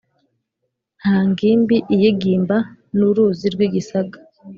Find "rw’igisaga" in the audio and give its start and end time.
3.53-4.17